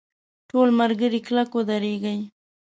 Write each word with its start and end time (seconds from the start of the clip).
ټول 0.49 0.67
ملګري 0.79 1.19
کلک 1.27 1.49
ودرېږئ!. 1.55 2.19